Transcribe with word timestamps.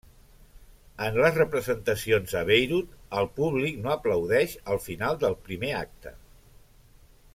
En 1.07 1.17
les 1.23 1.35
representacions 1.41 2.33
a 2.39 2.41
Bayreuth 2.49 2.95
el 3.21 3.29
públic 3.35 3.77
no 3.83 3.93
aplaudeix 3.97 4.57
al 4.77 4.81
final 4.87 5.21
del 5.25 5.37
primer 5.51 5.71
acte. 5.83 6.15